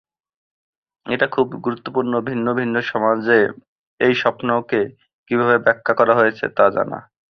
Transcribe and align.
এটা 1.05 1.27
খুবই 1.33 1.55
গুরুত্বপূর্ণ 1.65 2.13
ভিন্ন 2.27 2.47
ভিন্ন 2.59 2.75
সমাজে 2.91 3.39
এই 3.99 4.13
স্বপ্নকে 4.21 4.81
কিভাবে 5.31 5.55
ব্যাখ্যা 5.65 5.93
করা 5.99 6.13
হয়েছে; 6.19 6.45
তা 6.57 6.65
জানা। 6.75 6.99